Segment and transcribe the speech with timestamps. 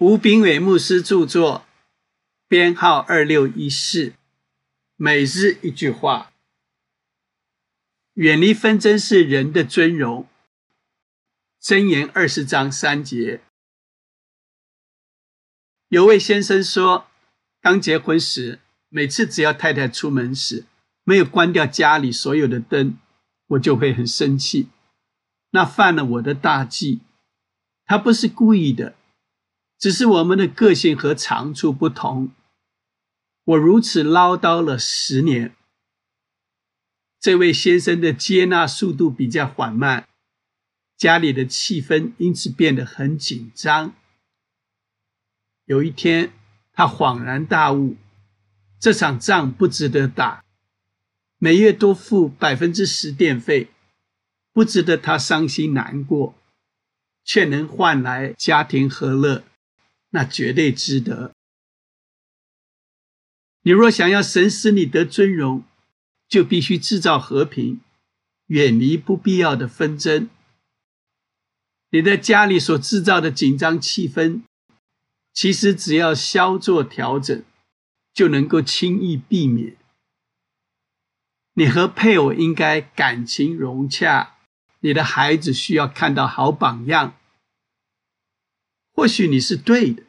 [0.00, 1.66] 吴炳伟牧师著作，
[2.48, 4.14] 编号二六一四。
[4.96, 6.32] 每日一句话：
[8.14, 10.26] 远离纷争是人的尊荣。
[11.60, 13.42] 箴言二十章三节。
[15.88, 17.06] 有位先生说，
[17.60, 18.58] 刚结婚时，
[18.88, 20.64] 每次只要太太出门时
[21.04, 22.96] 没有关掉家里所有的灯，
[23.48, 24.70] 我就会很生气，
[25.50, 27.00] 那犯了我的大忌。
[27.84, 28.94] 他不是故意的，
[29.80, 32.30] 只是我们的个性和长处不同。
[33.44, 35.56] 我如此唠叨了十年，
[37.18, 40.06] 这位先生的接纳速度比较缓慢，
[40.98, 43.94] 家里的气氛因此变得很紧张。
[45.64, 46.32] 有一天，
[46.72, 47.96] 他恍然大悟，
[48.78, 50.44] 这场仗不值得打，
[51.38, 53.70] 每月多付百分之十电费，
[54.52, 56.34] 不值得他伤心难过。
[57.22, 59.44] 却能换来家庭和乐，
[60.10, 61.32] 那绝对值得。
[63.62, 65.64] 你若想要神使你得尊荣，
[66.28, 67.80] 就必须制造和平，
[68.46, 70.30] 远离不必要的纷争。
[71.90, 74.42] 你在家里所制造的紧张气氛，
[75.32, 77.42] 其实只要稍作调整，
[78.14, 79.76] 就能够轻易避免。
[81.54, 84.36] 你和配偶应该感情融洽。
[84.82, 87.19] 你的孩子需要看到好榜样。
[89.00, 90.02] 或许你是对的，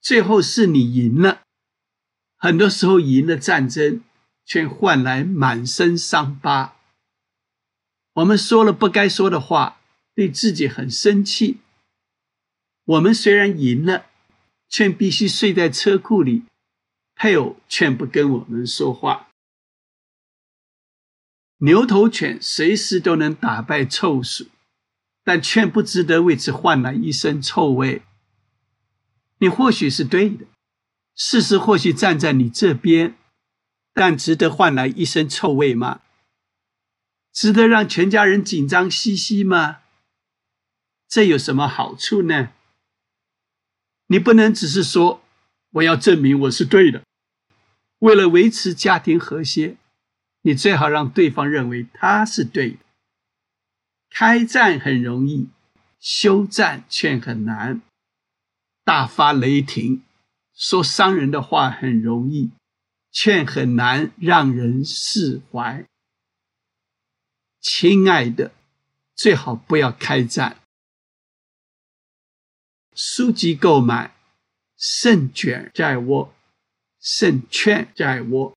[0.00, 1.42] 最后是你赢了。
[2.36, 4.00] 很多时候赢了战争，
[4.44, 6.76] 却换来满身伤疤。
[8.12, 9.80] 我们说了不该说的话，
[10.14, 11.58] 对自己很生气。
[12.84, 14.06] 我们虽然赢了，
[14.68, 16.44] 却必须睡在车库里，
[17.16, 19.30] 配偶却不跟我们说话。
[21.58, 24.46] 牛头犬随时都能打败臭鼠，
[25.24, 28.02] 但却不值得为此换来一身臭味。
[29.42, 30.46] 你或许是对的，
[31.16, 33.16] 事实或许站在你这边，
[33.92, 36.00] 但值得换来一身臭味吗？
[37.32, 39.80] 值得让全家人紧张兮兮吗？
[41.08, 42.52] 这有什么好处呢？
[44.06, 45.20] 你不能只是说
[45.70, 47.02] 我要证明我是对的，
[47.98, 49.76] 为了维持家庭和谐。
[50.42, 52.78] 你最好让对方认为他是对的。
[54.08, 55.48] 开战很容易，
[55.98, 57.82] 休战却很难。
[58.84, 60.02] 大发雷霆，
[60.54, 62.50] 说伤人的话很容易，
[63.10, 65.86] 劝很难让人释怀。
[67.60, 68.52] 亲爱的，
[69.14, 70.60] 最好不要开战。
[72.94, 74.16] 书籍购买，
[74.76, 76.34] 胜券在握，
[76.98, 78.56] 胜券在握。